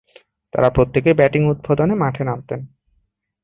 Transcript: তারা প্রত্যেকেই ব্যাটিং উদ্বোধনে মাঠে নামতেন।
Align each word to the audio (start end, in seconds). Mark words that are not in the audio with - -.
তারা 0.53 0.69
প্রত্যেকেই 0.69 1.13
ব্যাটিং 1.13 1.41
উদ্বোধনে 1.49 1.95
মাঠে 1.95 2.23
নামতেন। 2.23 2.59